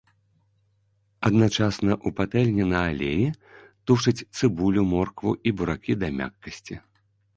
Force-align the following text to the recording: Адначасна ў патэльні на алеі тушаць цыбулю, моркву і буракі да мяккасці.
Адначасна 1.29 1.91
ў 1.97 2.09
патэльні 2.19 2.65
на 2.73 2.79
алеі 2.93 3.27
тушаць 3.91 4.17
цыбулю, 4.37 4.81
моркву 4.95 5.31
і 5.51 5.55
буракі 5.61 5.99
да 6.07 6.11
мяккасці. 6.19 6.75